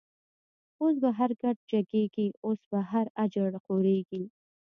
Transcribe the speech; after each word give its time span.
اوس 0.81 0.95
په 1.03 1.09
هر 1.17 1.31
کډو 1.41 1.61
جگیږی، 1.71 2.27
اوس 2.47 2.59
په 2.71 2.79
هر”اجړ” 2.91 3.51
خوریږی 3.63 4.23